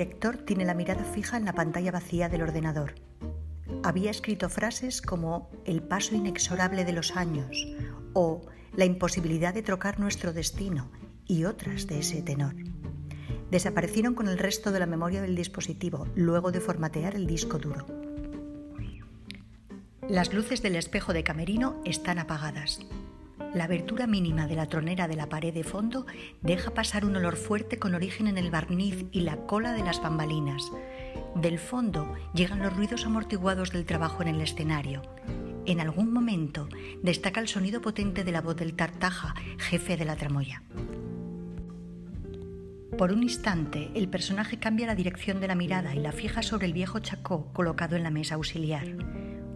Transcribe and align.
director 0.00 0.38
tiene 0.38 0.64
la 0.64 0.72
mirada 0.72 1.04
fija 1.04 1.36
en 1.36 1.44
la 1.44 1.52
pantalla 1.52 1.92
vacía 1.92 2.30
del 2.30 2.40
ordenador. 2.40 2.94
Había 3.82 4.10
escrito 4.10 4.48
frases 4.48 5.02
como 5.02 5.50
el 5.66 5.82
paso 5.82 6.14
inexorable 6.14 6.86
de 6.86 6.94
los 6.94 7.16
años 7.18 7.66
o 8.14 8.40
la 8.74 8.86
imposibilidad 8.86 9.52
de 9.52 9.60
trocar 9.60 10.00
nuestro 10.00 10.32
destino 10.32 10.90
y 11.26 11.44
otras 11.44 11.86
de 11.86 11.98
ese 11.98 12.22
tenor. 12.22 12.54
Desaparecieron 13.50 14.14
con 14.14 14.28
el 14.28 14.38
resto 14.38 14.72
de 14.72 14.78
la 14.78 14.86
memoria 14.86 15.20
del 15.20 15.36
dispositivo 15.36 16.06
luego 16.14 16.50
de 16.50 16.60
formatear 16.60 17.14
el 17.14 17.26
disco 17.26 17.58
duro. 17.58 17.84
Las 20.08 20.32
luces 20.32 20.62
del 20.62 20.76
espejo 20.76 21.12
de 21.12 21.24
camerino 21.24 21.78
están 21.84 22.18
apagadas. 22.18 22.80
La 23.54 23.64
abertura 23.64 24.06
mínima 24.06 24.46
de 24.46 24.54
la 24.54 24.66
tronera 24.66 25.08
de 25.08 25.16
la 25.16 25.28
pared 25.28 25.52
de 25.52 25.64
fondo 25.64 26.06
deja 26.40 26.72
pasar 26.72 27.04
un 27.04 27.16
olor 27.16 27.36
fuerte 27.36 27.78
con 27.78 27.94
origen 27.94 28.28
en 28.28 28.38
el 28.38 28.50
barniz 28.50 29.06
y 29.10 29.20
la 29.20 29.36
cola 29.46 29.72
de 29.72 29.82
las 29.82 30.00
bambalinas. 30.00 30.70
Del 31.34 31.58
fondo 31.58 32.14
llegan 32.32 32.60
los 32.60 32.76
ruidos 32.76 33.06
amortiguados 33.06 33.72
del 33.72 33.86
trabajo 33.86 34.22
en 34.22 34.28
el 34.28 34.40
escenario. 34.40 35.02
En 35.66 35.80
algún 35.80 36.12
momento 36.12 36.68
destaca 37.02 37.40
el 37.40 37.48
sonido 37.48 37.80
potente 37.80 38.24
de 38.24 38.32
la 38.32 38.40
voz 38.40 38.56
del 38.56 38.74
tartaja, 38.74 39.34
jefe 39.58 39.96
de 39.96 40.04
la 40.04 40.16
tramoya. 40.16 40.62
Por 42.96 43.12
un 43.12 43.22
instante, 43.22 43.90
el 43.94 44.08
personaje 44.08 44.58
cambia 44.58 44.86
la 44.86 44.94
dirección 44.94 45.40
de 45.40 45.48
la 45.48 45.54
mirada 45.54 45.94
y 45.94 46.00
la 46.00 46.12
fija 46.12 46.42
sobre 46.42 46.66
el 46.66 46.72
viejo 46.72 46.98
chacó 46.98 47.52
colocado 47.52 47.96
en 47.96 48.02
la 48.02 48.10
mesa 48.10 48.34
auxiliar. 48.34 48.86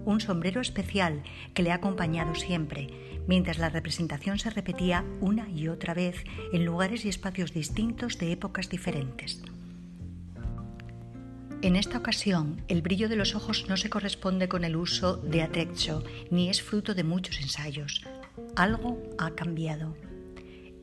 Un 0.04 0.20
sombrero 0.20 0.60
especial 0.60 1.22
que 1.54 1.62
le 1.62 1.72
ha 1.72 1.76
acompañado 1.76 2.34
siempre, 2.34 2.88
mientras 3.26 3.58
la 3.58 3.70
representación 3.70 4.38
se 4.38 4.50
repetía 4.50 5.04
una 5.20 5.48
y 5.48 5.68
otra 5.68 5.94
vez 5.94 6.24
en 6.52 6.64
lugares 6.64 7.04
y 7.04 7.08
espacios 7.08 7.52
distintos 7.52 8.18
de 8.18 8.32
épocas 8.32 8.68
diferentes. 8.68 9.42
En 11.62 11.76
esta 11.76 11.96
ocasión, 11.96 12.62
el 12.68 12.82
brillo 12.82 13.08
de 13.08 13.16
los 13.16 13.34
ojos 13.34 13.64
no 13.70 13.78
se 13.78 13.88
corresponde 13.88 14.48
con 14.48 14.64
el 14.64 14.76
uso 14.76 15.16
de 15.16 15.40
atrecho, 15.40 16.04
ni 16.30 16.50
es 16.50 16.62
fruto 16.62 16.94
de 16.94 17.04
muchos 17.04 17.40
ensayos. 17.40 18.02
Algo 18.54 19.02
ha 19.16 19.30
cambiado. 19.30 19.96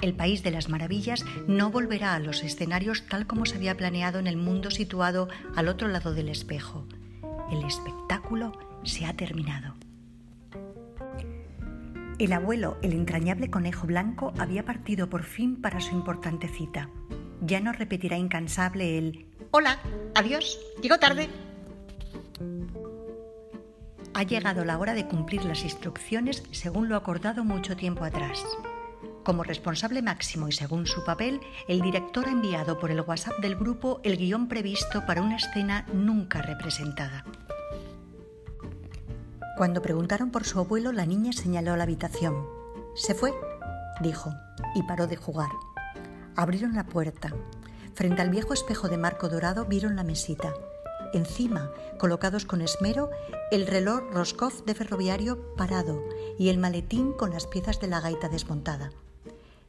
El 0.01 0.15
País 0.15 0.41
de 0.41 0.49
las 0.49 0.69
Maravillas 0.69 1.23
no 1.47 1.69
volverá 1.69 2.15
a 2.15 2.19
los 2.19 2.41
escenarios 2.41 3.03
tal 3.07 3.27
como 3.27 3.45
se 3.45 3.57
había 3.57 3.77
planeado 3.77 4.17
en 4.17 4.25
el 4.25 4.37
mundo 4.37 4.71
situado 4.71 5.29
al 5.55 5.67
otro 5.67 5.87
lado 5.87 6.15
del 6.15 6.29
espejo. 6.29 6.87
El 7.51 7.65
espectáculo 7.65 8.53
se 8.83 9.05
ha 9.05 9.13
terminado. 9.13 9.75
El 12.17 12.31
abuelo, 12.31 12.77
el 12.81 12.93
entrañable 12.93 13.49
conejo 13.49 13.87
blanco, 13.87 14.33
había 14.37 14.63
partido 14.63 15.09
por 15.09 15.23
fin 15.23 15.61
para 15.61 15.81
su 15.81 15.93
importante 15.93 16.47
cita. 16.47 16.89
Ya 17.41 17.59
no 17.59 17.73
repetirá 17.73 18.17
incansable 18.17 18.97
el 18.97 19.25
Hola, 19.51 19.79
adiós, 20.15 20.59
llego 20.81 20.97
tarde. 20.97 21.27
Ha 24.13 24.23
llegado 24.23 24.63
la 24.63 24.77
hora 24.77 24.93
de 24.93 25.07
cumplir 25.07 25.43
las 25.43 25.63
instrucciones 25.63 26.43
según 26.51 26.87
lo 26.87 26.95
acordado 26.95 27.43
mucho 27.43 27.75
tiempo 27.75 28.05
atrás. 28.05 28.45
Como 29.23 29.43
responsable 29.43 30.01
máximo 30.01 30.47
y 30.47 30.51
según 30.51 30.87
su 30.87 31.03
papel, 31.03 31.41
el 31.67 31.81
director 31.81 32.27
ha 32.27 32.31
enviado 32.31 32.79
por 32.79 32.89
el 32.89 33.01
WhatsApp 33.01 33.39
del 33.39 33.55
grupo 33.55 33.99
el 34.03 34.17
guion 34.17 34.47
previsto 34.47 35.05
para 35.05 35.21
una 35.21 35.35
escena 35.35 35.85
nunca 35.93 36.41
representada. 36.41 37.23
Cuando 39.57 39.83
preguntaron 39.83 40.31
por 40.31 40.43
su 40.43 40.57
abuelo, 40.57 40.91
la 40.91 41.05
niña 41.05 41.33
señaló 41.33 41.75
la 41.77 41.83
habitación. 41.83 42.47
Se 42.95 43.13
fue, 43.13 43.31
dijo, 44.01 44.33
y 44.73 44.81
paró 44.83 45.05
de 45.05 45.17
jugar. 45.17 45.51
Abrieron 46.35 46.73
la 46.73 46.87
puerta. 46.87 47.31
Frente 47.93 48.23
al 48.23 48.31
viejo 48.31 48.53
espejo 48.53 48.89
de 48.89 48.97
marco 48.97 49.29
dorado 49.29 49.65
vieron 49.65 49.95
la 49.95 50.03
mesita. 50.03 50.55
Encima, 51.13 51.69
colocados 51.99 52.45
con 52.45 52.61
esmero, 52.61 53.11
el 53.51 53.67
reloj 53.67 54.01
Roscoff 54.11 54.63
de 54.63 54.73
ferroviario 54.73 55.55
parado 55.55 56.01
y 56.39 56.49
el 56.49 56.57
maletín 56.57 57.13
con 57.13 57.29
las 57.29 57.45
piezas 57.45 57.79
de 57.79 57.87
la 57.87 57.99
gaita 57.99 58.29
desmontada. 58.29 58.91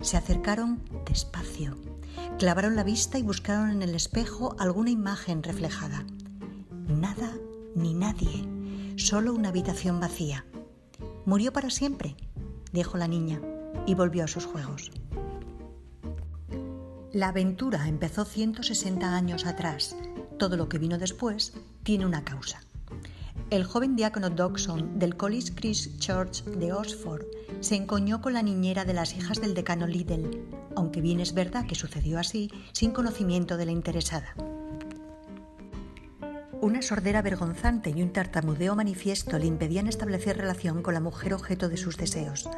Se 0.02 0.16
acercaron 0.16 0.82
despacio, 1.06 1.76
clavaron 2.38 2.76
la 2.76 2.84
vista 2.84 3.18
y 3.18 3.22
buscaron 3.22 3.70
en 3.70 3.82
el 3.82 3.94
espejo 3.94 4.54
alguna 4.58 4.90
imagen 4.90 5.42
reflejada. 5.42 6.04
Nada 6.88 7.32
ni 7.74 7.94
nadie 7.94 8.52
solo 8.96 9.32
una 9.32 9.48
habitación 9.48 10.00
vacía. 10.00 10.44
Murió 11.24 11.52
para 11.52 11.70
siempre, 11.70 12.16
dijo 12.72 12.98
la 12.98 13.08
niña, 13.08 13.40
y 13.86 13.94
volvió 13.94 14.24
a 14.24 14.28
sus 14.28 14.44
juegos. 14.44 14.90
La 17.12 17.28
aventura 17.28 17.88
empezó 17.88 18.24
160 18.24 19.14
años 19.14 19.46
atrás. 19.46 19.96
Todo 20.38 20.56
lo 20.56 20.68
que 20.68 20.78
vino 20.78 20.98
después 20.98 21.52
tiene 21.82 22.06
una 22.06 22.24
causa. 22.24 22.60
El 23.52 23.64
joven 23.64 23.96
diácono 23.96 24.30
Dodson 24.30 24.98
del 24.98 25.14
College 25.14 25.52
Christ 25.54 25.98
Church 25.98 26.42
de 26.42 26.72
Oxford 26.72 27.26
se 27.60 27.74
encoñó 27.74 28.22
con 28.22 28.32
la 28.32 28.42
niñera 28.42 28.86
de 28.86 28.94
las 28.94 29.14
hijas 29.14 29.42
del 29.42 29.52
decano 29.52 29.86
Liddell, 29.86 30.42
aunque 30.74 31.02
bien 31.02 31.20
es 31.20 31.34
verdad 31.34 31.66
que 31.66 31.74
sucedió 31.74 32.18
así 32.18 32.50
sin 32.72 32.92
conocimiento 32.92 33.58
de 33.58 33.66
la 33.66 33.72
interesada. 33.72 34.34
Una 36.62 36.80
sordera 36.80 37.20
vergonzante 37.20 37.92
y 37.94 38.00
un 38.02 38.14
tartamudeo 38.14 38.74
manifiesto 38.74 39.38
le 39.38 39.44
impedían 39.44 39.86
establecer 39.86 40.38
relación 40.38 40.82
con 40.82 40.94
la 40.94 41.00
mujer 41.00 41.34
objeto 41.34 41.68
de 41.68 41.76
sus 41.76 41.98
deseos. 41.98 42.48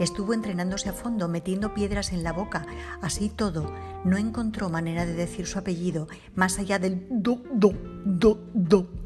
Estuvo 0.00 0.32
entrenándose 0.32 0.88
a 0.88 0.94
fondo, 0.94 1.28
metiendo 1.28 1.74
piedras 1.74 2.12
en 2.12 2.22
la 2.22 2.32
boca. 2.32 2.64
Así 3.02 3.28
todo, 3.28 3.70
no 4.06 4.16
encontró 4.16 4.70
manera 4.70 5.04
de 5.04 5.12
decir 5.12 5.46
su 5.46 5.58
apellido 5.58 6.08
más 6.34 6.58
allá 6.58 6.78
del 6.78 7.06
do, 7.10 7.42
do, 7.52 7.74
do, 8.06 8.40
do. 8.54 8.99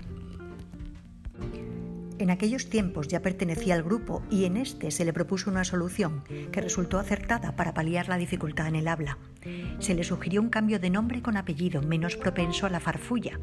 En 2.24 2.30
aquellos 2.30 2.70
tiempos 2.70 3.06
ya 3.06 3.20
pertenecía 3.20 3.74
al 3.74 3.82
grupo 3.82 4.22
y 4.30 4.46
en 4.46 4.56
este 4.56 4.90
se 4.90 5.04
le 5.04 5.12
propuso 5.12 5.50
una 5.50 5.62
solución 5.62 6.24
que 6.52 6.62
resultó 6.62 6.98
acertada 6.98 7.54
para 7.54 7.74
paliar 7.74 8.08
la 8.08 8.16
dificultad 8.16 8.66
en 8.68 8.76
el 8.76 8.88
habla. 8.88 9.18
Se 9.78 9.94
le 9.94 10.04
sugirió 10.04 10.40
un 10.40 10.48
cambio 10.48 10.80
de 10.80 10.88
nombre 10.88 11.20
con 11.20 11.36
apellido 11.36 11.82
menos 11.82 12.16
propenso 12.16 12.64
a 12.64 12.70
la 12.70 12.80
farfulla. 12.80 13.38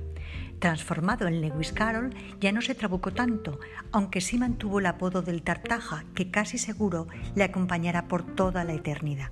Transformado 0.58 1.28
en 1.28 1.42
Lewis 1.42 1.72
Carroll, 1.72 2.16
ya 2.40 2.52
no 2.52 2.64
se 2.64 2.74
trabucó 2.74 3.12
tanto, 3.12 3.60
aunque 3.92 4.20
sí 4.20 4.40
mantuvo 4.40 4.80
el 4.80 4.88
apodo 4.88 5.22
del 5.22 5.44
Tartaja, 5.44 6.06
que 6.16 6.32
casi 6.32 6.58
seguro 6.58 7.06
le 7.36 7.44
acompañará 7.44 8.08
por 8.08 8.24
toda 8.24 8.64
la 8.64 8.74
eternidad. 8.74 9.30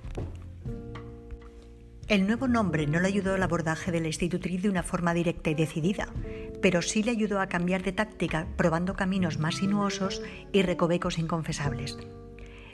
El 2.10 2.26
nuevo 2.26 2.48
nombre 2.48 2.88
no 2.88 2.98
le 2.98 3.06
ayudó 3.06 3.34
al 3.34 3.42
abordaje 3.44 3.92
de 3.92 4.00
la 4.00 4.08
institutriz 4.08 4.60
de 4.60 4.68
una 4.68 4.82
forma 4.82 5.14
directa 5.14 5.50
y 5.50 5.54
decidida, 5.54 6.08
pero 6.60 6.82
sí 6.82 7.04
le 7.04 7.12
ayudó 7.12 7.38
a 7.40 7.46
cambiar 7.46 7.84
de 7.84 7.92
táctica 7.92 8.48
probando 8.56 8.94
caminos 8.94 9.38
más 9.38 9.58
sinuosos 9.58 10.20
y 10.52 10.62
recovecos 10.62 11.20
inconfesables. 11.20 11.96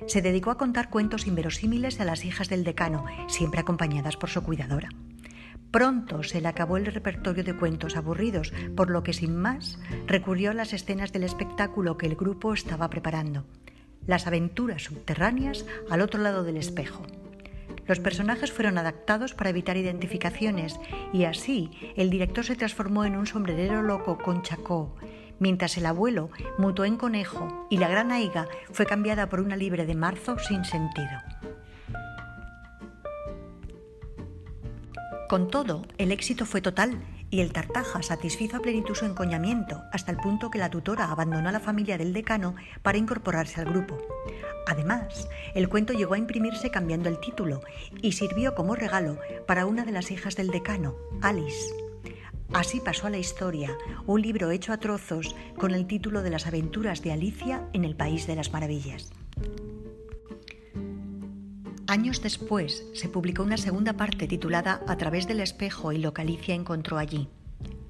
Se 0.06 0.22
dedicó 0.22 0.50
a 0.50 0.56
contar 0.56 0.88
cuentos 0.88 1.26
inverosímiles 1.26 2.00
a 2.00 2.06
las 2.06 2.24
hijas 2.24 2.48
del 2.48 2.64
decano, 2.64 3.04
siempre 3.28 3.60
acompañadas 3.60 4.16
por 4.16 4.30
su 4.30 4.42
cuidadora. 4.42 4.88
Pronto 5.70 6.22
se 6.22 6.40
le 6.40 6.48
acabó 6.48 6.78
el 6.78 6.86
repertorio 6.86 7.44
de 7.44 7.58
cuentos 7.58 7.94
aburridos, 7.96 8.54
por 8.74 8.88
lo 8.88 9.02
que 9.02 9.12
sin 9.12 9.36
más 9.36 9.78
recurrió 10.06 10.52
a 10.52 10.54
las 10.54 10.72
escenas 10.72 11.12
del 11.12 11.24
espectáculo 11.24 11.98
que 11.98 12.06
el 12.06 12.16
grupo 12.16 12.54
estaba 12.54 12.88
preparando, 12.88 13.44
las 14.06 14.26
aventuras 14.26 14.84
subterráneas 14.84 15.66
al 15.90 16.00
otro 16.00 16.22
lado 16.22 16.42
del 16.42 16.56
espejo. 16.56 17.02
Los 17.86 18.00
personajes 18.00 18.52
fueron 18.52 18.78
adaptados 18.78 19.34
para 19.34 19.50
evitar 19.50 19.76
identificaciones 19.76 20.78
y 21.12 21.24
así 21.24 21.70
el 21.96 22.10
director 22.10 22.44
se 22.44 22.56
transformó 22.56 23.04
en 23.04 23.16
un 23.16 23.26
sombrerero 23.26 23.82
loco 23.82 24.18
con 24.18 24.42
chacó, 24.42 24.96
mientras 25.38 25.76
el 25.76 25.86
abuelo 25.86 26.30
mutó 26.58 26.84
en 26.84 26.96
conejo 26.96 27.66
y 27.70 27.78
la 27.78 27.88
gran 27.88 28.10
aiga 28.10 28.48
fue 28.72 28.86
cambiada 28.86 29.28
por 29.28 29.40
una 29.40 29.56
libre 29.56 29.86
de 29.86 29.94
marzo 29.94 30.38
sin 30.38 30.64
sentido. 30.64 31.22
Con 35.28 35.48
todo, 35.48 35.82
el 35.98 36.12
éxito 36.12 36.46
fue 36.46 36.60
total 36.60 37.00
y 37.30 37.40
el 37.40 37.52
Tartaja 37.52 38.02
satisfizo 38.02 38.56
a 38.56 38.60
plenitud 38.60 38.94
su 38.94 39.04
encoñamiento 39.04 39.82
hasta 39.92 40.12
el 40.12 40.16
punto 40.18 40.50
que 40.50 40.58
la 40.58 40.70
tutora 40.70 41.10
abandonó 41.10 41.48
a 41.48 41.52
la 41.52 41.60
familia 41.60 41.98
del 41.98 42.12
decano 42.12 42.54
para 42.82 42.98
incorporarse 42.98 43.60
al 43.60 43.66
grupo. 43.66 43.98
Además, 44.66 45.28
el 45.54 45.68
cuento 45.68 45.92
llegó 45.92 46.14
a 46.14 46.18
imprimirse 46.18 46.70
cambiando 46.70 47.08
el 47.08 47.20
título 47.20 47.60
y 48.02 48.12
sirvió 48.12 48.54
como 48.54 48.74
regalo 48.74 49.18
para 49.46 49.66
una 49.66 49.84
de 49.84 49.92
las 49.92 50.10
hijas 50.10 50.36
del 50.36 50.48
decano, 50.48 50.94
Alice. 51.22 51.74
Así 52.52 52.80
pasó 52.80 53.06
a 53.06 53.10
la 53.10 53.18
historia 53.18 53.76
un 54.06 54.22
libro 54.22 54.50
hecho 54.50 54.72
a 54.72 54.78
trozos 54.78 55.34
con 55.58 55.74
el 55.74 55.86
título 55.86 56.22
de 56.22 56.30
las 56.30 56.46
aventuras 56.46 57.02
de 57.02 57.12
Alicia 57.12 57.68
en 57.72 57.84
el 57.84 57.96
País 57.96 58.26
de 58.26 58.36
las 58.36 58.52
Maravillas. 58.52 59.12
Años 61.96 62.20
después 62.20 62.84
se 62.92 63.08
publicó 63.08 63.42
una 63.42 63.56
segunda 63.56 63.94
parte 63.94 64.28
titulada 64.28 64.82
A 64.86 64.98
través 64.98 65.26
del 65.26 65.40
espejo 65.40 65.92
y 65.92 65.98
lo 65.98 66.12
que 66.12 66.22
encontró 66.48 66.98
allí. 66.98 67.30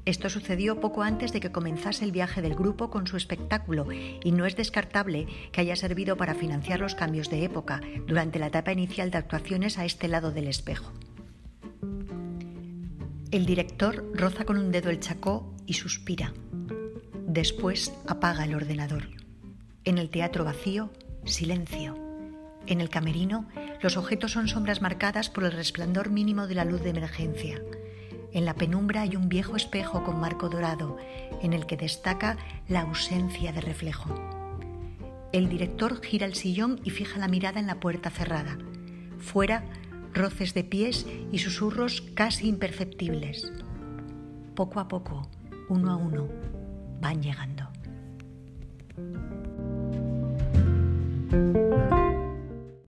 Esto 0.05 0.31
sucedió 0.31 0.79
poco 0.79 1.03
antes 1.03 1.33
de 1.33 1.41
que 1.41 1.51
comenzase 1.51 2.05
el 2.05 2.13
viaje 2.13 2.41
del 2.41 2.55
grupo 2.55 2.89
con 2.89 3.09
su 3.09 3.17
espectáculo 3.17 3.89
y 4.23 4.31
no 4.31 4.47
es 4.47 4.55
descartable 4.55 5.27
que 5.51 5.61
haya 5.61 5.75
servido 5.75 6.17
para 6.17 6.37
financiar 6.37 6.79
los 6.79 6.95
cambios 6.95 7.31
de 7.31 7.43
época 7.43 7.81
durante 8.07 8.39
la 8.39 8.47
etapa 8.47 8.71
inicial 8.71 9.11
de 9.11 9.19
actuaciones 9.19 9.77
a 9.77 9.85
este 9.85 10.07
lado 10.07 10.31
del 10.31 10.47
espejo. 10.47 10.93
El 13.33 13.45
director 13.45 14.09
roza 14.15 14.45
con 14.45 14.57
un 14.57 14.71
dedo 14.71 14.91
el 14.91 15.01
chacó 15.01 15.53
y 15.67 15.73
suspira. 15.73 16.33
Después 17.27 17.93
apaga 18.07 18.45
el 18.45 18.55
ordenador. 18.55 19.09
En 19.83 19.99
el 19.99 20.11
teatro 20.11 20.45
vacío, 20.45 20.93
silencio. 21.25 22.06
En 22.67 22.81
el 22.81 22.89
camerino, 22.91 23.47
los 23.81 23.97
objetos 23.97 24.33
son 24.33 24.49
sombras 24.49 24.83
marcadas 24.83 25.31
por 25.31 25.45
el 25.45 25.53
resplandor 25.53 26.11
mínimo 26.11 26.47
de 26.47 26.55
la 26.57 26.65
luz 26.65 26.83
de 26.83 26.91
emergencia. 26.91 27.61
En 28.33 28.45
la 28.45 28.55
penumbra 28.55 29.03
hay 29.03 29.17
un 29.17 29.29
viejo 29.29 29.57
espejo 29.57 30.03
con 30.03 30.21
marco 30.21 30.49
dorado, 30.49 30.97
en 31.43 31.53
el 31.53 31.67
que 31.67 31.77
destaca 31.77 32.37
la 32.69 32.83
ausencia 32.83 33.53
de 33.53 33.61
reflejo. 33.61 34.13
El 35.33 35.49
director 35.49 36.03
gira 36.03 36.27
el 36.27 36.35
sillón 36.35 36.81
y 36.83 36.91
fija 36.91 37.19
la 37.19 37.29
mirada 37.29 37.61
en 37.61 37.67
la 37.67 37.79
puerta 37.79 38.11
cerrada. 38.11 38.59
Fuera, 39.19 39.65
roces 40.13 40.55
de 40.55 40.65
pies 40.65 41.07
y 41.31 41.39
susurros 41.39 42.01
casi 42.15 42.49
imperceptibles. 42.49 43.53
Poco 44.55 44.81
a 44.81 44.89
poco, 44.89 45.29
uno 45.69 45.93
a 45.93 45.97
uno, 45.97 46.29
van 47.01 47.23
llegando. 47.23 47.71